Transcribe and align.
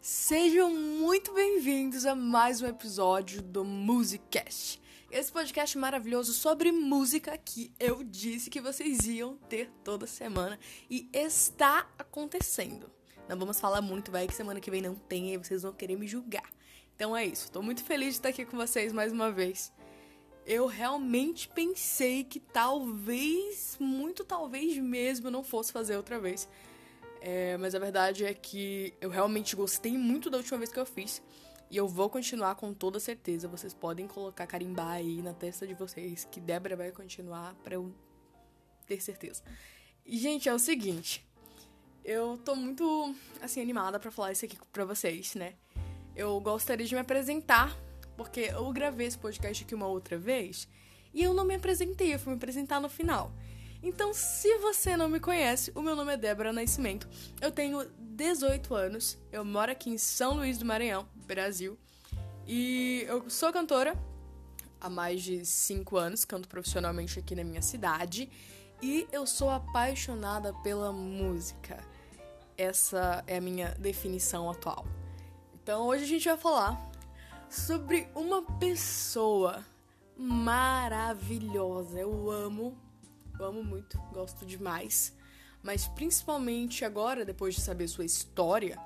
Sejam 0.00 0.72
muito 0.72 1.34
bem-vindos 1.34 2.06
a 2.06 2.14
mais 2.14 2.62
um 2.62 2.66
episódio 2.66 3.42
do 3.42 3.64
Musicast. 3.64 4.80
Esse 5.10 5.32
podcast 5.32 5.76
maravilhoso 5.76 6.32
sobre 6.32 6.70
música 6.70 7.36
que 7.36 7.72
eu 7.80 8.04
disse 8.04 8.48
que 8.48 8.60
vocês 8.60 9.08
iam 9.08 9.36
ter 9.48 9.68
toda 9.82 10.06
semana 10.06 10.56
e 10.88 11.08
está 11.12 11.90
acontecendo. 11.98 12.88
Não 13.28 13.36
vamos 13.36 13.58
falar 13.58 13.82
muito, 13.82 14.12
vai 14.12 14.28
que 14.28 14.34
semana 14.34 14.60
que 14.60 14.70
vem 14.70 14.80
não 14.80 14.94
tem 14.94 15.34
e 15.34 15.36
vocês 15.36 15.62
vão 15.62 15.72
querer 15.72 15.96
me 15.96 16.06
julgar. 16.06 16.48
Então 16.94 17.16
é 17.16 17.26
isso, 17.26 17.50
tô 17.50 17.60
muito 17.60 17.82
feliz 17.82 18.10
de 18.10 18.20
estar 18.20 18.28
aqui 18.28 18.44
com 18.44 18.56
vocês 18.56 18.92
mais 18.92 19.12
uma 19.12 19.32
vez. 19.32 19.72
Eu 20.46 20.66
realmente 20.66 21.48
pensei 21.48 22.22
que 22.22 22.38
talvez, 22.38 23.76
muito 23.80 24.24
talvez 24.24 24.78
mesmo, 24.78 25.26
eu 25.26 25.32
não 25.32 25.42
fosse 25.42 25.72
fazer 25.72 25.96
outra 25.96 26.20
vez. 26.20 26.48
É, 27.30 27.58
mas 27.58 27.74
a 27.74 27.78
verdade 27.78 28.24
é 28.24 28.32
que 28.32 28.94
eu 29.02 29.10
realmente 29.10 29.54
gostei 29.54 29.98
muito 29.98 30.30
da 30.30 30.38
última 30.38 30.56
vez 30.56 30.72
que 30.72 30.80
eu 30.80 30.86
fiz. 30.86 31.20
E 31.70 31.76
eu 31.76 31.86
vou 31.86 32.08
continuar 32.08 32.54
com 32.54 32.72
toda 32.72 32.98
certeza. 32.98 33.46
Vocês 33.46 33.74
podem 33.74 34.06
colocar 34.06 34.46
carimbar 34.46 34.92
aí 34.92 35.20
na 35.20 35.34
testa 35.34 35.66
de 35.66 35.74
vocês 35.74 36.26
que 36.30 36.40
Débora 36.40 36.74
vai 36.74 36.90
continuar 36.90 37.54
para 37.56 37.74
eu 37.74 37.94
ter 38.86 39.02
certeza. 39.02 39.42
E, 40.06 40.16
gente, 40.16 40.48
é 40.48 40.54
o 40.54 40.58
seguinte. 40.58 41.22
Eu 42.02 42.38
tô 42.38 42.56
muito, 42.56 43.14
assim, 43.42 43.60
animada 43.60 44.00
para 44.00 44.10
falar 44.10 44.32
isso 44.32 44.46
aqui 44.46 44.56
pra 44.72 44.86
vocês, 44.86 45.34
né? 45.34 45.52
Eu 46.16 46.40
gostaria 46.40 46.86
de 46.86 46.94
me 46.94 47.00
apresentar, 47.02 47.76
porque 48.16 48.52
eu 48.54 48.72
gravei 48.72 49.06
esse 49.06 49.18
podcast 49.18 49.64
aqui 49.64 49.74
uma 49.74 49.86
outra 49.86 50.16
vez 50.16 50.66
e 51.12 51.24
eu 51.24 51.34
não 51.34 51.44
me 51.44 51.56
apresentei, 51.56 52.14
eu 52.14 52.18
fui 52.18 52.32
me 52.32 52.38
apresentar 52.38 52.80
no 52.80 52.88
final. 52.88 53.30
Então, 53.82 54.12
se 54.12 54.58
você 54.58 54.96
não 54.96 55.08
me 55.08 55.20
conhece, 55.20 55.70
o 55.74 55.80
meu 55.80 55.94
nome 55.94 56.12
é 56.12 56.16
Débora 56.16 56.52
Nascimento. 56.52 57.08
Eu 57.40 57.52
tenho 57.52 57.88
18 57.98 58.74
anos, 58.74 59.16
eu 59.30 59.44
moro 59.44 59.70
aqui 59.70 59.90
em 59.90 59.98
São 59.98 60.34
Luís 60.34 60.58
do 60.58 60.64
Maranhão, 60.64 61.08
Brasil. 61.14 61.78
E 62.46 63.04
eu 63.06 63.30
sou 63.30 63.52
cantora 63.52 63.96
há 64.80 64.90
mais 64.90 65.22
de 65.22 65.44
5 65.44 65.96
anos, 65.96 66.24
canto 66.24 66.48
profissionalmente 66.48 67.18
aqui 67.18 67.36
na 67.36 67.44
minha 67.44 67.62
cidade. 67.62 68.28
E 68.82 69.06
eu 69.12 69.26
sou 69.26 69.50
apaixonada 69.50 70.52
pela 70.62 70.92
música. 70.92 71.78
Essa 72.56 73.22
é 73.26 73.36
a 73.36 73.40
minha 73.40 73.76
definição 73.78 74.50
atual. 74.50 74.86
Então, 75.54 75.86
hoje 75.86 76.02
a 76.02 76.06
gente 76.06 76.28
vai 76.28 76.36
falar 76.36 76.90
sobre 77.48 78.08
uma 78.14 78.42
pessoa 78.58 79.64
maravilhosa. 80.16 82.00
Eu 82.00 82.30
amo 82.30 82.76
eu 83.38 83.46
amo 83.46 83.64
muito, 83.64 83.98
gosto 84.12 84.44
demais. 84.44 85.16
Mas 85.62 85.86
principalmente 85.86 86.84
agora, 86.84 87.24
depois 87.24 87.54
de 87.54 87.60
saber 87.60 87.88
sua 87.88 88.04
história, 88.04 88.78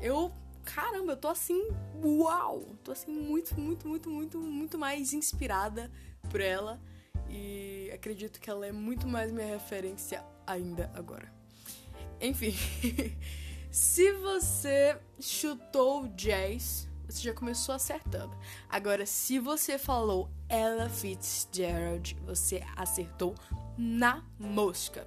eu. 0.00 0.32
Caramba, 0.64 1.12
eu 1.12 1.16
tô 1.16 1.28
assim. 1.28 1.68
Uau! 2.02 2.60
Tô 2.82 2.92
assim 2.92 3.10
muito, 3.10 3.58
muito, 3.58 3.86
muito, 3.86 4.10
muito, 4.10 4.38
muito 4.38 4.78
mais 4.78 5.12
inspirada 5.12 5.90
por 6.30 6.40
ela. 6.40 6.80
E 7.28 7.90
acredito 7.92 8.40
que 8.40 8.50
ela 8.50 8.66
é 8.66 8.72
muito 8.72 9.06
mais 9.06 9.30
minha 9.30 9.46
referência 9.46 10.24
ainda 10.46 10.90
agora. 10.94 11.32
Enfim. 12.20 12.54
Se 13.70 14.10
você 14.12 14.98
chutou 15.20 16.08
jazz, 16.08 16.88
você 17.06 17.22
já 17.22 17.34
começou 17.34 17.74
acertando. 17.74 18.34
Agora, 18.70 19.04
se 19.04 19.38
você 19.38 19.78
falou 19.78 20.30
Ella 20.48 20.88
Fitzgerald, 20.88 22.16
você 22.24 22.62
acertou 22.74 23.34
na 23.76 24.24
mosca. 24.38 25.06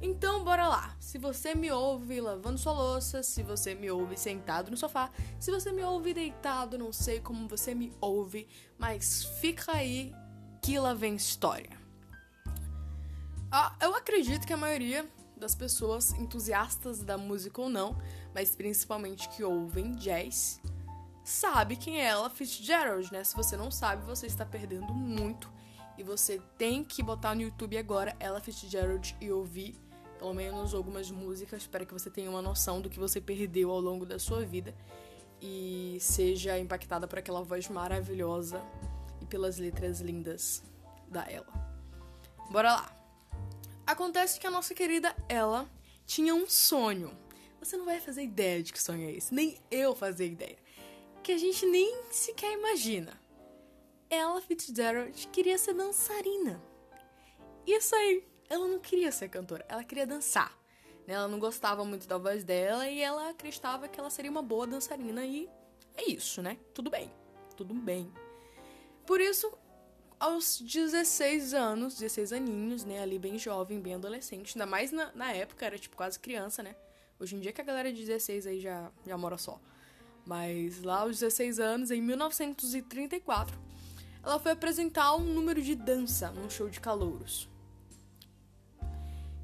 Então, 0.00 0.44
bora 0.44 0.68
lá. 0.68 0.96
Se 1.00 1.18
você 1.18 1.54
me 1.54 1.70
ouve 1.70 2.20
lavando 2.20 2.58
sua 2.58 2.72
louça, 2.72 3.22
se 3.22 3.42
você 3.42 3.74
me 3.74 3.90
ouve 3.90 4.16
sentado 4.16 4.70
no 4.70 4.76
sofá, 4.76 5.10
se 5.40 5.50
você 5.50 5.72
me 5.72 5.82
ouve 5.82 6.12
deitado, 6.12 6.78
não 6.78 6.92
sei 6.92 7.20
como 7.20 7.48
você 7.48 7.74
me 7.74 7.92
ouve, 8.00 8.46
mas 8.78 9.24
fica 9.40 9.72
aí 9.72 10.14
que 10.62 10.78
lá 10.78 10.92
vem 10.94 11.14
história. 11.14 11.78
Ah, 13.50 13.74
eu 13.80 13.94
acredito 13.94 14.46
que 14.46 14.52
a 14.52 14.56
maioria 14.56 15.08
das 15.36 15.54
pessoas 15.54 16.12
entusiastas 16.14 17.02
da 17.02 17.16
música 17.16 17.60
ou 17.60 17.68
não, 17.68 17.96
mas 18.34 18.56
principalmente 18.56 19.28
que 19.30 19.44
ouvem 19.44 19.92
jazz, 19.92 20.60
sabe 21.24 21.76
quem 21.76 22.00
é 22.00 22.04
ela 22.04 22.28
Fitzgerald, 22.28 23.12
né? 23.12 23.22
Se 23.24 23.34
você 23.34 23.56
não 23.56 23.70
sabe, 23.70 24.04
você 24.04 24.26
está 24.26 24.44
perdendo 24.44 24.92
muito 24.92 25.50
e 25.98 26.02
você 26.02 26.40
tem 26.58 26.84
que 26.84 27.02
botar 27.02 27.34
no 27.34 27.42
YouTube 27.42 27.76
agora 27.76 28.16
Ella 28.20 28.40
Fitzgerald 28.40 29.16
e 29.20 29.30
ouvir 29.30 29.80
pelo 30.18 30.34
menos 30.34 30.74
algumas 30.74 31.10
músicas 31.10 31.66
para 31.66 31.84
que 31.84 31.92
você 31.92 32.10
tenha 32.10 32.30
uma 32.30 32.42
noção 32.42 32.80
do 32.80 32.88
que 32.88 32.98
você 32.98 33.20
perdeu 33.20 33.70
ao 33.70 33.80
longo 33.80 34.06
da 34.06 34.18
sua 34.18 34.44
vida 34.44 34.74
e 35.40 35.98
seja 36.00 36.58
impactada 36.58 37.06
por 37.06 37.18
aquela 37.18 37.42
voz 37.42 37.68
maravilhosa 37.68 38.62
e 39.20 39.26
pelas 39.26 39.58
letras 39.58 40.00
lindas 40.00 40.62
da 41.08 41.30
Ella. 41.30 41.52
Bora 42.50 42.72
lá. 42.72 42.96
Acontece 43.86 44.40
que 44.40 44.46
a 44.46 44.50
nossa 44.50 44.74
querida 44.74 45.14
Ella 45.28 45.68
tinha 46.06 46.34
um 46.34 46.48
sonho. 46.48 47.16
Você 47.60 47.76
não 47.76 47.84
vai 47.84 48.00
fazer 48.00 48.22
ideia 48.22 48.62
de 48.62 48.72
que 48.72 48.82
sonho 48.82 49.08
é 49.08 49.12
esse, 49.12 49.34
nem 49.34 49.58
eu 49.70 49.94
fazer 49.94 50.26
ideia. 50.26 50.56
Que 51.22 51.32
a 51.32 51.38
gente 51.38 51.66
nem 51.66 52.04
sequer 52.10 52.52
imagina 52.52 53.25
ela, 54.08 54.40
Fitzgerald, 54.40 55.28
queria 55.28 55.58
ser 55.58 55.74
dançarina. 55.74 56.62
Isso 57.66 57.94
aí, 57.94 58.26
ela 58.48 58.66
não 58.66 58.78
queria 58.78 59.10
ser 59.10 59.28
cantora, 59.28 59.64
ela 59.68 59.82
queria 59.82 60.06
dançar. 60.06 60.56
Né? 61.06 61.14
Ela 61.14 61.28
não 61.28 61.38
gostava 61.38 61.84
muito 61.84 62.06
da 62.06 62.18
voz 62.18 62.44
dela 62.44 62.88
e 62.88 63.00
ela 63.00 63.30
acreditava 63.30 63.88
que 63.88 63.98
ela 63.98 64.10
seria 64.10 64.30
uma 64.30 64.42
boa 64.42 64.66
dançarina 64.66 65.24
e 65.24 65.48
é 65.96 66.10
isso, 66.10 66.42
né? 66.42 66.58
Tudo 66.74 66.90
bem, 66.90 67.10
tudo 67.56 67.74
bem. 67.74 68.12
Por 69.06 69.20
isso, 69.20 69.50
aos 70.18 70.60
16 70.60 71.54
anos, 71.54 71.94
16 71.94 72.32
aninhos, 72.32 72.84
né? 72.84 73.00
Ali 73.02 73.18
bem 73.18 73.38
jovem, 73.38 73.80
bem 73.80 73.94
adolescente, 73.94 74.56
ainda 74.56 74.66
mais 74.66 74.92
na, 74.92 75.10
na 75.14 75.32
época, 75.32 75.64
era 75.64 75.78
tipo 75.78 75.96
quase 75.96 76.18
criança, 76.18 76.62
né? 76.62 76.76
Hoje 77.18 77.34
em 77.34 77.40
dia 77.40 77.52
que 77.52 77.60
a 77.60 77.64
galera 77.64 77.92
de 77.92 78.04
16 78.04 78.46
aí 78.46 78.60
já, 78.60 78.90
já 79.06 79.16
mora 79.16 79.38
só. 79.38 79.58
Mas 80.26 80.82
lá 80.82 81.00
aos 81.00 81.20
16 81.20 81.60
anos, 81.60 81.90
em 81.90 82.02
1934, 82.02 83.56
ela 84.26 84.40
foi 84.40 84.50
apresentar 84.50 85.14
um 85.14 85.22
número 85.22 85.62
de 85.62 85.76
dança 85.76 86.32
num 86.32 86.50
show 86.50 86.68
de 86.68 86.80
calouros. 86.80 87.48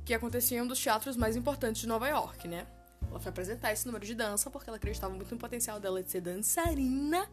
Que 0.05 0.13
acontecia 0.13 0.59
em 0.59 0.61
um 0.61 0.67
dos 0.67 0.83
teatros 0.83 1.17
mais 1.17 1.37
importantes 1.37 1.81
de 1.81 1.87
Nova 1.87 2.09
York, 2.09 2.49
né? 2.49 2.67
Ela 3.09 3.21
foi 3.21 3.31
apresentar 3.31 3.73
esse 3.73 3.87
número 3.87 4.05
de 4.05 4.13
dança 4.13 4.51
porque 4.51 4.69
ela 4.69 4.77
acreditava 4.77 5.15
muito 5.15 5.33
no 5.33 5.39
potencial 5.39 5.79
dela 5.79 6.03
de 6.03 6.11
ser 6.11 6.21
dançarina. 6.21 7.31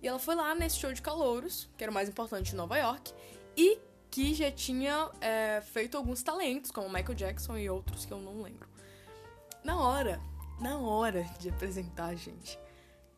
E 0.00 0.06
ela 0.06 0.20
foi 0.20 0.36
lá 0.36 0.54
nesse 0.54 0.76
show 0.76 0.92
de 0.92 1.02
calouros, 1.02 1.68
que 1.76 1.82
era 1.82 1.90
o 1.90 1.94
mais 1.94 2.08
importante 2.08 2.50
de 2.50 2.56
Nova 2.56 2.78
York, 2.78 3.12
e 3.56 3.80
que 4.08 4.32
já 4.32 4.52
tinha 4.52 5.10
é, 5.20 5.60
feito 5.62 5.96
alguns 5.96 6.22
talentos, 6.22 6.70
como 6.70 6.88
Michael 6.88 7.14
Jackson 7.14 7.56
e 7.56 7.68
outros 7.68 8.06
que 8.06 8.12
eu 8.12 8.20
não 8.20 8.40
lembro. 8.40 8.68
Na 9.64 9.80
hora, 9.80 10.20
na 10.60 10.78
hora 10.78 11.24
de 11.40 11.48
apresentar 11.48 12.14
gente, 12.14 12.56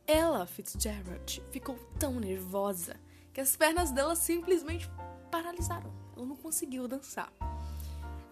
ela, 0.06 0.46
Fitzgerald, 0.46 1.42
ficou 1.50 1.76
tão 1.98 2.18
nervosa 2.18 2.96
que 3.36 3.40
as 3.42 3.54
pernas 3.54 3.90
dela 3.90 4.16
simplesmente 4.16 4.90
paralisaram. 5.30 5.92
Ela 6.16 6.24
não 6.24 6.36
conseguiu 6.36 6.88
dançar. 6.88 7.30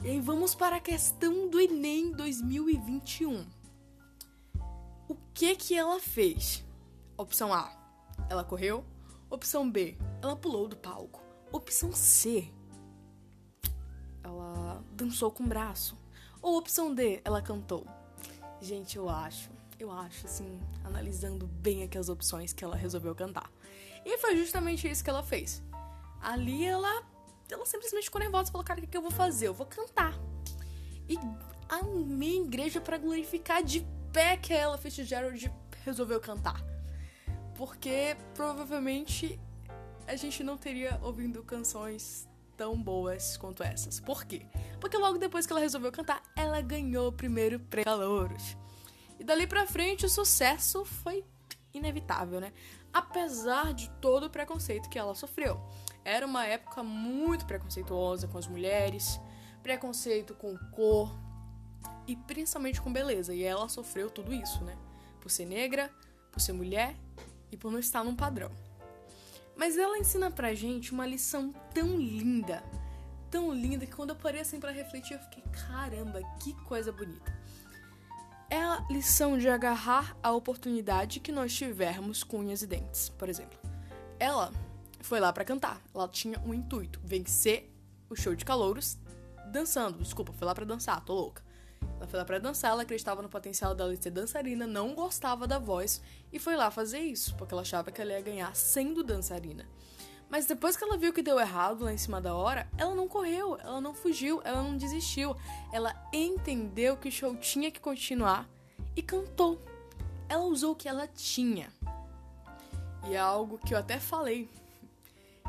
E 0.02 0.08
aí 0.08 0.18
vamos 0.18 0.54
para 0.54 0.76
a 0.76 0.80
questão 0.80 1.46
do 1.50 1.60
Enem 1.60 2.10
2021. 2.12 3.46
O 5.06 5.14
que 5.34 5.56
que 5.56 5.74
ela 5.74 6.00
fez? 6.00 6.64
Opção 7.18 7.52
A, 7.52 7.70
ela 8.30 8.42
correu. 8.42 8.82
Opção 9.28 9.70
B, 9.70 9.98
ela 10.22 10.34
pulou 10.34 10.66
do 10.66 10.76
palco. 10.78 11.20
Opção 11.52 11.92
C, 11.92 12.50
ela 14.22 14.82
dançou 14.92 15.30
com 15.30 15.44
o 15.44 15.46
braço. 15.46 15.98
Ou 16.40 16.56
opção 16.56 16.94
D, 16.94 17.20
ela 17.26 17.42
cantou. 17.42 17.86
Gente, 18.58 18.96
eu 18.96 19.10
acho, 19.10 19.50
eu 19.78 19.92
acho 19.92 20.24
assim, 20.24 20.58
analisando 20.82 21.46
bem 21.46 21.82
aqui 21.82 21.98
as 21.98 22.08
opções 22.08 22.54
que 22.54 22.64
ela 22.64 22.74
resolveu 22.74 23.14
cantar. 23.14 23.52
E 24.04 24.18
foi 24.18 24.36
justamente 24.36 24.88
isso 24.88 25.02
que 25.02 25.10
ela 25.10 25.22
fez. 25.22 25.62
Ali 26.20 26.64
ela, 26.64 27.02
ela 27.50 27.66
simplesmente 27.66 28.04
ficou 28.04 28.20
nervosa 28.20 28.48
e 28.48 28.52
falou: 28.52 28.64
Cara, 28.64 28.80
o 28.80 28.86
que, 28.86 28.96
eu 28.96 29.02
vou 29.02 29.10
fazer? 29.10 29.48
Eu 29.48 29.54
vou 29.54 29.66
cantar. 29.66 30.14
E 31.08 31.18
a 31.68 31.82
minha 31.82 32.42
igreja 32.42 32.80
para 32.80 32.98
glorificar 32.98 33.62
de 33.62 33.86
pé 34.12 34.36
que 34.36 34.52
ela, 34.52 34.78
Fitzgerald, 34.78 35.52
resolveu 35.84 36.20
cantar. 36.20 36.62
Porque 37.56 38.16
provavelmente 38.34 39.38
a 40.06 40.16
gente 40.16 40.42
não 40.42 40.56
teria 40.56 40.98
ouvindo 41.02 41.42
canções 41.42 42.28
tão 42.56 42.80
boas 42.80 43.36
quanto 43.36 43.62
essas. 43.62 44.00
Por 44.00 44.24
quê? 44.24 44.46
Porque 44.80 44.96
logo 44.96 45.18
depois 45.18 45.46
que 45.46 45.52
ela 45.52 45.60
resolveu 45.60 45.90
cantar, 45.90 46.22
ela 46.36 46.60
ganhou 46.60 47.08
o 47.08 47.12
primeiro 47.12 47.58
pré-calouros. 47.58 48.56
E 49.18 49.24
dali 49.24 49.46
pra 49.46 49.66
frente 49.66 50.04
o 50.04 50.08
sucesso 50.08 50.84
foi 50.84 51.24
inevitável, 51.74 52.40
né? 52.40 52.52
apesar 52.92 53.74
de 53.74 53.90
todo 54.00 54.26
o 54.26 54.30
preconceito 54.30 54.88
que 54.88 54.98
ela 54.98 55.14
sofreu. 55.16 55.60
Era 56.04 56.24
uma 56.24 56.46
época 56.46 56.82
muito 56.84 57.44
preconceituosa 57.44 58.28
com 58.28 58.38
as 58.38 58.46
mulheres, 58.46 59.20
preconceito 59.62 60.32
com 60.34 60.56
cor 60.70 61.12
e 62.06 62.14
principalmente 62.14 62.80
com 62.80 62.92
beleza, 62.92 63.34
e 63.34 63.42
ela 63.42 63.68
sofreu 63.68 64.08
tudo 64.08 64.32
isso, 64.32 64.62
né? 64.62 64.76
por 65.24 65.30
ser 65.30 65.46
negra, 65.46 65.90
por 66.30 66.38
ser 66.38 66.52
mulher 66.52 66.94
e 67.50 67.56
por 67.56 67.72
não 67.72 67.78
estar 67.78 68.04
num 68.04 68.14
padrão. 68.14 68.50
Mas 69.56 69.78
ela 69.78 69.96
ensina 69.96 70.30
pra 70.30 70.52
gente 70.52 70.92
uma 70.92 71.06
lição 71.06 71.50
tão 71.72 71.96
linda, 71.96 72.62
tão 73.30 73.50
linda, 73.50 73.86
que 73.86 73.92
quando 73.92 74.10
eu 74.10 74.16
parei 74.16 74.42
assim 74.42 74.60
pra 74.60 74.70
refletir, 74.70 75.14
eu 75.14 75.20
fiquei, 75.20 75.42
caramba, 75.66 76.20
que 76.40 76.52
coisa 76.64 76.92
bonita. 76.92 77.32
É 78.54 78.62
a 78.62 78.86
lição 78.88 79.36
de 79.36 79.48
agarrar 79.48 80.16
a 80.22 80.30
oportunidade 80.30 81.18
que 81.18 81.32
nós 81.32 81.52
tivermos 81.52 82.22
com 82.22 82.38
unhas 82.38 82.62
e 82.62 82.68
dentes, 82.68 83.08
por 83.08 83.28
exemplo. 83.28 83.58
Ela 84.16 84.52
foi 85.00 85.18
lá 85.18 85.32
para 85.32 85.44
cantar. 85.44 85.82
Ela 85.92 86.06
tinha 86.06 86.38
um 86.38 86.54
intuito, 86.54 87.00
vencer 87.02 87.68
o 88.08 88.14
show 88.14 88.32
de 88.32 88.44
calouros 88.44 88.96
dançando. 89.50 89.98
Desculpa, 89.98 90.32
foi 90.32 90.46
lá 90.46 90.54
para 90.54 90.64
dançar, 90.64 91.04
tô 91.04 91.14
louca. 91.14 91.42
Ela 91.96 92.06
foi 92.06 92.16
lá 92.16 92.24
para 92.24 92.38
dançar, 92.38 92.70
ela 92.70 92.82
acreditava 92.82 93.20
no 93.20 93.28
potencial 93.28 93.74
dela 93.74 93.92
de 93.96 94.00
ser 94.00 94.12
dançarina, 94.12 94.68
não 94.68 94.94
gostava 94.94 95.48
da 95.48 95.58
voz 95.58 96.00
e 96.32 96.38
foi 96.38 96.54
lá 96.54 96.70
fazer 96.70 97.00
isso, 97.00 97.34
porque 97.34 97.52
ela 97.52 97.62
achava 97.62 97.90
que 97.90 98.00
ela 98.00 98.12
ia 98.12 98.20
ganhar 98.20 98.54
sendo 98.54 99.02
dançarina. 99.02 99.66
Mas 100.34 100.46
depois 100.46 100.76
que 100.76 100.82
ela 100.82 100.96
viu 100.96 101.12
que 101.12 101.22
deu 101.22 101.38
errado 101.38 101.84
lá 101.84 101.92
em 101.92 101.96
cima 101.96 102.20
da 102.20 102.34
hora, 102.34 102.68
ela 102.76 102.92
não 102.92 103.06
correu, 103.06 103.56
ela 103.60 103.80
não 103.80 103.94
fugiu, 103.94 104.42
ela 104.42 104.64
não 104.64 104.76
desistiu. 104.76 105.36
Ela 105.72 105.94
entendeu 106.12 106.96
que 106.96 107.08
o 107.08 107.12
show 107.12 107.36
tinha 107.36 107.70
que 107.70 107.78
continuar 107.78 108.50
e 108.96 109.00
cantou. 109.00 109.62
Ela 110.28 110.42
usou 110.42 110.72
o 110.72 110.74
que 110.74 110.88
ela 110.88 111.06
tinha. 111.06 111.72
E 113.06 113.14
é 113.14 113.16
algo 113.16 113.58
que 113.58 113.74
eu 113.74 113.78
até 113.78 114.00
falei 114.00 114.50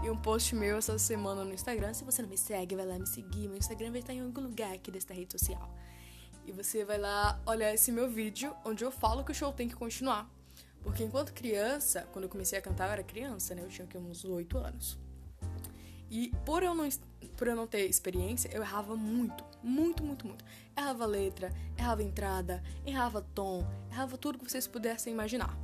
em 0.04 0.12
um 0.12 0.16
post 0.16 0.54
meu 0.54 0.78
essa 0.78 1.00
semana 1.00 1.44
no 1.44 1.52
Instagram. 1.52 1.92
Se 1.96 2.04
você 2.04 2.22
não 2.22 2.30
me 2.30 2.38
segue, 2.38 2.76
vai 2.76 2.86
lá 2.86 3.00
me 3.00 3.08
seguir. 3.08 3.48
Meu 3.48 3.58
Instagram 3.58 3.90
vai 3.90 4.02
estar 4.02 4.14
em 4.14 4.22
algum 4.22 4.42
lugar 4.42 4.72
aqui 4.72 4.92
desta 4.92 5.16
rede 5.16 5.32
social. 5.32 5.68
E 6.46 6.52
você 6.52 6.86
vai 6.86 7.00
lá 7.00 7.42
olhar 7.48 7.74
esse 7.74 7.92
meu 7.92 8.08
vídeo 8.08 8.56
onde 8.64 8.86
eu 8.86 8.92
falo 8.92 9.24
que 9.24 9.32
o 9.32 9.36
show 9.36 9.52
tem 9.52 9.68
que 9.68 9.76
continuar. 9.76 10.30
Porque 10.86 11.04
enquanto 11.04 11.34
criança, 11.34 12.08
quando 12.14 12.26
eu 12.26 12.30
comecei 12.30 12.60
a 12.60 12.62
cantar, 12.62 12.86
eu 12.86 12.92
era 12.92 13.04
criança, 13.04 13.56
né? 13.56 13.64
Eu 13.64 13.70
tinha 13.70 13.86
aqui, 13.86 13.98
uns 13.98 14.24
8 14.24 14.56
anos. 14.60 15.00
E 16.12 16.32
por 16.46 16.62
eu, 16.62 16.76
não, 16.76 16.88
por 17.36 17.48
eu 17.48 17.56
não 17.56 17.66
ter 17.66 17.88
experiência, 17.88 18.48
eu 18.54 18.62
errava 18.62 18.96
muito, 18.96 19.44
muito, 19.64 20.04
muito, 20.04 20.28
muito. 20.28 20.46
Errava 20.78 21.08
letra, 21.08 21.52
errava 21.76 22.04
entrada, 22.04 22.64
errava 22.86 23.20
tom, 23.20 23.68
errava 23.92 24.16
tudo 24.16 24.38
que 24.38 24.50
vocês 24.50 24.68
pudessem 24.68 25.12
imaginar. 25.12 25.58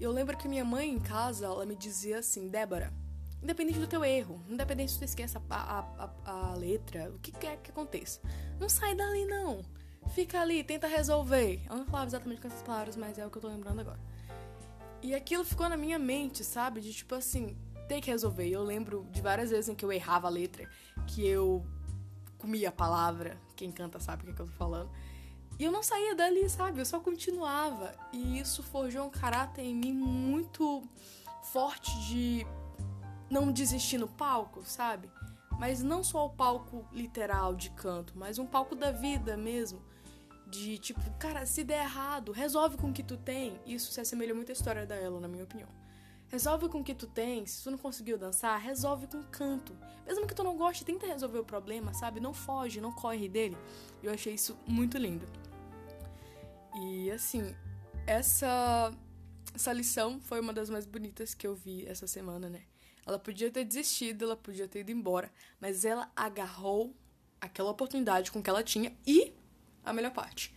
Eu 0.00 0.10
lembro 0.10 0.36
que 0.36 0.48
minha 0.48 0.64
mãe 0.64 0.90
em 0.90 0.98
casa, 0.98 1.46
ela 1.46 1.64
me 1.64 1.76
dizia 1.76 2.18
assim, 2.18 2.48
Débora, 2.48 2.92
independente 3.40 3.78
do 3.78 3.86
teu 3.86 4.04
erro, 4.04 4.42
independente 4.48 4.90
se 4.90 4.98
tu 4.98 5.04
esqueça 5.04 5.40
a, 5.48 5.78
a, 5.78 6.10
a, 6.24 6.50
a 6.50 6.54
letra, 6.56 7.12
o 7.12 7.18
que 7.20 7.30
quer 7.30 7.58
que 7.58 7.70
aconteça, 7.70 8.20
não 8.58 8.68
sai 8.68 8.96
dali 8.96 9.24
não. 9.24 9.62
Fica 10.08 10.40
ali, 10.40 10.64
tenta 10.64 10.88
resolver. 10.88 11.60
Eu 11.70 11.76
não 11.76 11.84
falava 11.84 12.08
exatamente 12.08 12.40
com 12.40 12.48
essas 12.48 12.62
palavras, 12.62 12.96
mas 12.96 13.18
é 13.18 13.24
o 13.24 13.30
que 13.30 13.38
eu 13.38 13.42
tô 13.42 13.48
lembrando 13.48 13.80
agora. 13.80 14.17
E 15.02 15.14
aquilo 15.14 15.44
ficou 15.44 15.68
na 15.68 15.76
minha 15.76 15.98
mente, 15.98 16.42
sabe? 16.42 16.80
De 16.80 16.92
tipo 16.92 17.14
assim, 17.14 17.56
tem 17.88 18.00
que 18.00 18.10
resolver. 18.10 18.48
Eu 18.48 18.62
lembro 18.62 19.06
de 19.10 19.20
várias 19.20 19.50
vezes 19.50 19.68
em 19.68 19.74
que 19.74 19.84
eu 19.84 19.92
errava 19.92 20.26
a 20.26 20.30
letra, 20.30 20.68
que 21.06 21.26
eu 21.26 21.64
comia 22.36 22.68
a 22.68 22.72
palavra. 22.72 23.40
Quem 23.56 23.70
canta 23.70 23.98
sabe 24.00 24.22
o 24.22 24.26
que, 24.26 24.32
é 24.32 24.34
que 24.34 24.42
eu 24.42 24.46
tô 24.46 24.52
falando. 24.52 24.90
E 25.58 25.64
eu 25.64 25.72
não 25.72 25.82
saía 25.82 26.14
dali, 26.14 26.48
sabe? 26.48 26.80
Eu 26.80 26.86
só 26.86 27.00
continuava. 27.00 27.94
E 28.12 28.38
isso 28.38 28.62
forjou 28.62 29.06
um 29.06 29.10
caráter 29.10 29.62
em 29.62 29.74
mim 29.74 29.92
muito 29.92 30.82
forte 31.42 31.90
de 32.06 32.46
não 33.30 33.50
desistir 33.50 33.98
no 33.98 34.08
palco, 34.08 34.62
sabe? 34.64 35.10
Mas 35.58 35.82
não 35.82 36.04
só 36.04 36.26
o 36.26 36.30
palco 36.30 36.86
literal 36.92 37.54
de 37.54 37.70
canto, 37.70 38.12
mas 38.16 38.38
um 38.38 38.46
palco 38.46 38.76
da 38.76 38.92
vida 38.92 39.36
mesmo. 39.36 39.82
De 40.50 40.78
tipo, 40.78 41.00
cara, 41.18 41.44
se 41.44 41.62
der 41.62 41.84
errado, 41.84 42.32
resolve 42.32 42.76
com 42.76 42.90
o 42.90 42.92
que 42.92 43.02
tu 43.02 43.16
tem. 43.16 43.60
Isso 43.66 43.92
se 43.92 44.00
assemelha 44.00 44.34
muito 44.34 44.50
à 44.50 44.52
história 44.52 44.86
da 44.86 44.94
Ela, 44.94 45.20
na 45.20 45.28
minha 45.28 45.44
opinião. 45.44 45.68
Resolve 46.28 46.68
com 46.68 46.80
o 46.80 46.84
que 46.84 46.94
tu 46.94 47.06
tem. 47.06 47.46
Se 47.46 47.64
tu 47.64 47.70
não 47.70 47.78
conseguiu 47.78 48.18
dançar, 48.18 48.58
resolve 48.58 49.06
com 49.06 49.22
canto. 49.24 49.76
Mesmo 50.06 50.26
que 50.26 50.34
tu 50.34 50.42
não 50.42 50.56
goste, 50.56 50.84
tenta 50.84 51.06
resolver 51.06 51.38
o 51.38 51.44
problema, 51.44 51.92
sabe? 51.94 52.20
Não 52.20 52.32
foge, 52.32 52.80
não 52.80 52.92
corre 52.92 53.28
dele. 53.28 53.56
Eu 54.02 54.12
achei 54.12 54.34
isso 54.34 54.58
muito 54.66 54.96
lindo. 54.96 55.26
E 56.74 57.10
assim, 57.10 57.54
essa 58.06 58.92
essa 59.54 59.72
lição 59.72 60.20
foi 60.20 60.40
uma 60.40 60.52
das 60.52 60.70
mais 60.70 60.86
bonitas 60.86 61.34
que 61.34 61.46
eu 61.46 61.54
vi 61.54 61.86
essa 61.86 62.06
semana, 62.06 62.48
né? 62.48 62.62
Ela 63.06 63.18
podia 63.18 63.50
ter 63.50 63.64
desistido, 63.64 64.24
ela 64.24 64.36
podia 64.36 64.68
ter 64.68 64.80
ido 64.80 64.92
embora, 64.92 65.32
mas 65.60 65.84
ela 65.84 66.10
agarrou 66.14 66.94
aquela 67.40 67.70
oportunidade 67.70 68.30
com 68.30 68.42
que 68.42 68.50
ela 68.50 68.62
tinha 68.62 68.96
e 69.06 69.32
a 69.88 69.92
melhor 69.92 70.12
parte, 70.12 70.54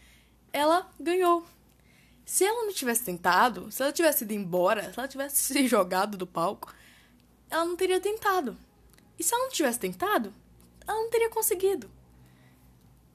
ela 0.51 0.89
ganhou. 0.99 1.45
Se 2.25 2.43
ela 2.43 2.65
não 2.65 2.73
tivesse 2.73 3.03
tentado, 3.03 3.71
se 3.71 3.81
ela 3.81 3.91
tivesse 3.91 4.23
ido 4.23 4.33
embora, 4.33 4.91
se 4.91 4.99
ela 4.99 5.07
tivesse 5.07 5.35
se 5.37 5.67
jogado 5.67 6.17
do 6.17 6.27
palco, 6.27 6.73
ela 7.49 7.65
não 7.65 7.75
teria 7.75 7.99
tentado. 7.99 8.57
E 9.17 9.23
se 9.23 9.33
ela 9.33 9.45
não 9.45 9.51
tivesse 9.51 9.79
tentado, 9.79 10.33
ela 10.87 10.97
não 10.97 11.09
teria 11.09 11.29
conseguido. 11.29 11.89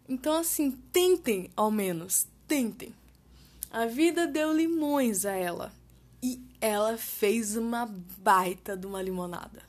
Então, 0.09 0.39
assim, 0.39 0.71
tentem 0.93 1.51
ao 1.57 1.71
menos, 1.71 2.27
tentem. 2.47 2.95
A 3.71 3.87
vida 3.87 4.27
deu 4.27 4.53
limões 4.53 5.25
a 5.25 5.33
ela. 5.33 5.73
E 6.23 6.41
ela 6.61 6.97
fez 6.97 7.57
uma 7.57 7.87
baita 8.19 8.77
de 8.77 8.87
uma 8.87 9.03
limonada. 9.03 9.63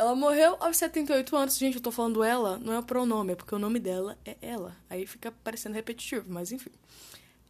Ela 0.00 0.14
morreu 0.14 0.56
aos 0.60 0.78
78 0.78 1.36
anos. 1.36 1.58
Gente, 1.58 1.74
eu 1.74 1.82
tô 1.82 1.90
falando 1.92 2.24
ela, 2.24 2.56
não 2.56 2.72
é 2.72 2.78
o 2.78 2.82
pronome, 2.82 3.34
é 3.34 3.36
porque 3.36 3.54
o 3.54 3.58
nome 3.58 3.78
dela 3.78 4.16
é 4.24 4.34
ela. 4.40 4.74
Aí 4.88 5.06
fica 5.06 5.30
parecendo 5.30 5.74
repetitivo, 5.74 6.24
mas 6.26 6.50
enfim. 6.50 6.70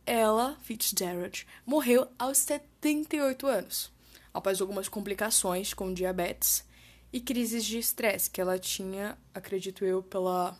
Ela, 0.04 0.58
Fitzgerald, 0.60 1.46
morreu 1.64 2.08
aos 2.18 2.38
78 2.38 3.46
anos, 3.46 3.92
após 4.34 4.60
algumas 4.60 4.88
complicações 4.88 5.72
com 5.72 5.94
diabetes 5.94 6.64
e 7.12 7.20
crises 7.20 7.64
de 7.64 7.78
estresse 7.78 8.28
que 8.28 8.40
ela 8.40 8.58
tinha, 8.58 9.16
acredito 9.32 9.84
eu, 9.84 10.02
pela 10.02 10.58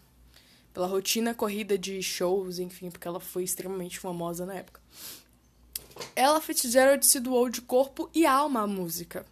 pela 0.72 0.86
rotina 0.86 1.34
corrida 1.34 1.76
de 1.76 2.00
shows, 2.00 2.60
enfim, 2.60 2.88
porque 2.88 3.08
ela 3.08 3.18
foi 3.18 3.42
extremamente 3.42 3.98
famosa 3.98 4.46
na 4.46 4.54
época. 4.54 4.80
Ella 6.14 6.40
Fitzgerald 6.40 7.04
se 7.04 7.18
doou 7.18 7.48
de 7.48 7.60
corpo 7.60 8.08
e 8.14 8.24
alma 8.24 8.60
à 8.60 8.66
música. 8.68 9.26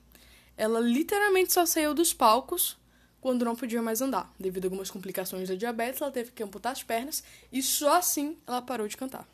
Ela 0.59 0.81
literalmente 0.81 1.53
só 1.53 1.65
saiu 1.65 1.95
dos 1.95 2.13
palcos 2.13 2.77
quando 3.21 3.45
não 3.45 3.55
podia 3.55 3.81
mais 3.81 4.03
andar. 4.03 4.29
Devido 4.41 4.65
a 4.65 4.67
algumas 4.67 4.91
complicações 4.91 5.49
da 5.49 5.55
diabetes, 5.55 6.03
ela 6.03 6.11
teve 6.11 6.33
que 6.33 6.43
amputar 6.43 6.73
as 6.73 6.83
pernas 6.83 7.23
e 7.53 7.63
só 7.63 7.97
assim 7.97 8.37
ela 8.45 8.61
parou 8.61 8.89
de 8.89 8.97
cantar. 8.97 9.25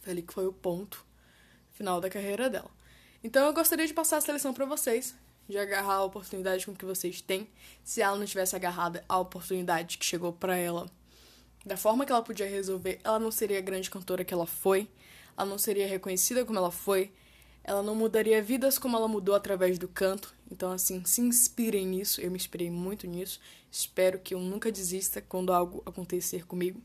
Foi 0.00 0.10
ali 0.10 0.20
que 0.20 0.34
foi 0.34 0.48
o 0.48 0.52
ponto 0.52 1.06
final 1.70 2.00
da 2.00 2.10
carreira 2.10 2.50
dela. 2.50 2.68
Então 3.22 3.46
eu 3.46 3.52
gostaria 3.52 3.86
de 3.86 3.94
passar 3.94 4.16
essa 4.16 4.32
lição 4.32 4.52
para 4.52 4.66
vocês, 4.66 5.14
de 5.48 5.56
agarrar 5.56 5.94
a 5.94 6.04
oportunidade 6.04 6.66
com 6.66 6.74
que 6.74 6.84
vocês 6.84 7.20
têm. 7.20 7.48
Se 7.84 8.02
ela 8.02 8.18
não 8.18 8.26
tivesse 8.26 8.56
agarrado 8.56 9.00
a 9.08 9.16
oportunidade 9.16 9.96
que 9.96 10.04
chegou 10.04 10.32
para 10.32 10.56
ela 10.56 10.90
da 11.64 11.76
forma 11.76 12.04
que 12.04 12.10
ela 12.10 12.22
podia 12.22 12.48
resolver, 12.48 12.98
ela 13.04 13.20
não 13.20 13.30
seria 13.30 13.58
a 13.58 13.62
grande 13.62 13.88
cantora 13.88 14.24
que 14.24 14.34
ela 14.34 14.46
foi, 14.46 14.88
ela 15.36 15.48
não 15.48 15.58
seria 15.58 15.86
reconhecida 15.86 16.44
como 16.44 16.58
ela 16.58 16.72
foi, 16.72 17.12
ela 17.68 17.82
não 17.82 17.94
mudaria 17.94 18.42
vidas 18.42 18.78
como 18.78 18.96
ela 18.96 19.06
mudou 19.06 19.34
através 19.34 19.78
do 19.78 19.86
canto. 19.86 20.34
Então, 20.50 20.72
assim, 20.72 21.04
se 21.04 21.20
inspirem 21.20 21.86
nisso, 21.86 22.18
eu 22.18 22.30
me 22.30 22.36
inspirei 22.38 22.70
muito 22.70 23.06
nisso. 23.06 23.38
Espero 23.70 24.18
que 24.18 24.34
eu 24.34 24.40
nunca 24.40 24.72
desista 24.72 25.20
quando 25.20 25.52
algo 25.52 25.82
acontecer 25.84 26.46
comigo. 26.46 26.80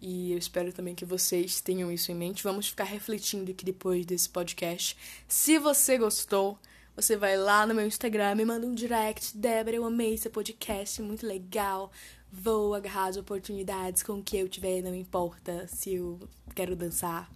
E 0.00 0.32
eu 0.32 0.38
espero 0.38 0.72
também 0.72 0.96
que 0.96 1.04
vocês 1.04 1.60
tenham 1.60 1.92
isso 1.92 2.10
em 2.10 2.16
mente. 2.16 2.42
Vamos 2.42 2.68
ficar 2.68 2.82
refletindo 2.82 3.52
aqui 3.52 3.64
depois 3.64 4.04
desse 4.04 4.28
podcast. 4.28 4.96
Se 5.28 5.56
você 5.56 5.96
gostou, 5.96 6.58
você 6.96 7.16
vai 7.16 7.36
lá 7.36 7.64
no 7.64 7.72
meu 7.72 7.86
Instagram, 7.86 8.34
me 8.34 8.44
manda 8.44 8.66
um 8.66 8.74
direct. 8.74 9.36
Débora, 9.36 9.76
eu 9.76 9.84
amei 9.84 10.14
esse 10.14 10.28
podcast, 10.28 11.00
muito 11.00 11.24
legal. 11.24 11.92
Vou 12.32 12.74
agarrar 12.74 13.06
as 13.06 13.16
oportunidades 13.16 14.02
com 14.02 14.14
o 14.14 14.22
que 14.22 14.36
eu 14.36 14.48
tiver, 14.48 14.82
não 14.82 14.96
importa 14.96 15.68
se 15.68 15.94
eu 15.94 16.18
quero 16.56 16.74
dançar 16.74 17.30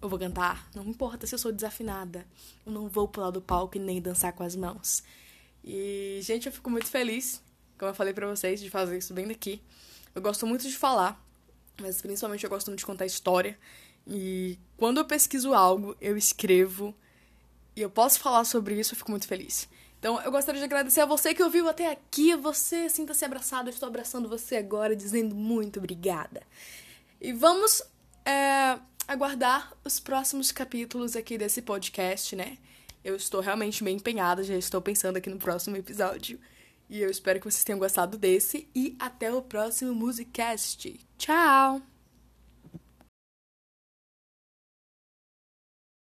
ou 0.00 0.08
vou 0.08 0.18
cantar, 0.18 0.68
não 0.74 0.84
importa 0.84 1.26
se 1.26 1.34
eu 1.34 1.38
sou 1.38 1.52
desafinada. 1.52 2.26
Eu 2.64 2.72
não 2.72 2.88
vou 2.88 3.06
pular 3.06 3.30
do 3.30 3.40
palco 3.40 3.76
e 3.76 3.80
nem 3.80 4.00
dançar 4.00 4.32
com 4.32 4.42
as 4.42 4.56
mãos. 4.56 5.02
E, 5.62 6.20
gente, 6.22 6.46
eu 6.46 6.52
fico 6.52 6.70
muito 6.70 6.86
feliz, 6.86 7.42
como 7.78 7.90
eu 7.90 7.94
falei 7.94 8.14
pra 8.14 8.26
vocês, 8.26 8.60
de 8.60 8.70
fazer 8.70 8.96
isso 8.98 9.12
bem 9.12 9.28
daqui. 9.28 9.62
Eu 10.14 10.22
gosto 10.22 10.46
muito 10.46 10.66
de 10.66 10.76
falar, 10.76 11.22
mas 11.80 12.00
principalmente 12.00 12.44
eu 12.44 12.50
gosto 12.50 12.68
muito 12.68 12.80
de 12.80 12.86
contar 12.86 13.06
história. 13.06 13.58
E 14.06 14.58
quando 14.76 14.98
eu 14.98 15.04
pesquiso 15.04 15.52
algo, 15.52 15.94
eu 16.00 16.16
escrevo 16.16 16.94
e 17.76 17.82
eu 17.82 17.90
posso 17.90 18.18
falar 18.20 18.44
sobre 18.44 18.78
isso, 18.80 18.94
eu 18.94 18.98
fico 18.98 19.10
muito 19.10 19.28
feliz. 19.28 19.68
Então, 19.98 20.18
eu 20.22 20.32
gostaria 20.32 20.58
de 20.58 20.64
agradecer 20.64 21.02
a 21.02 21.06
você 21.06 21.34
que 21.34 21.42
ouviu 21.42 21.68
até 21.68 21.90
aqui. 21.90 22.34
Você 22.34 22.88
sinta-se 22.88 23.22
abraçado. 23.22 23.68
Eu 23.68 23.74
estou 23.74 23.86
abraçando 23.86 24.30
você 24.30 24.56
agora, 24.56 24.96
dizendo 24.96 25.34
muito 25.34 25.78
obrigada. 25.78 26.42
E 27.20 27.34
vamos 27.34 27.82
é, 28.24 28.78
aguardar 29.10 29.72
os 29.84 29.98
próximos 29.98 30.52
capítulos 30.52 31.16
aqui 31.16 31.36
desse 31.36 31.60
podcast, 31.60 32.36
né? 32.36 32.58
Eu 33.02 33.16
estou 33.16 33.40
realmente 33.40 33.82
bem 33.82 33.96
empenhada, 33.96 34.44
já 34.44 34.54
estou 34.54 34.80
pensando 34.80 35.16
aqui 35.16 35.28
no 35.28 35.36
próximo 35.36 35.76
episódio. 35.76 36.38
E 36.88 37.00
eu 37.00 37.10
espero 37.10 37.40
que 37.40 37.50
vocês 37.50 37.64
tenham 37.64 37.78
gostado 37.78 38.16
desse. 38.16 38.68
E 38.72 38.96
até 39.00 39.32
o 39.32 39.42
próximo 39.42 39.92
Musicast. 39.94 41.00
Tchau! 41.18 41.89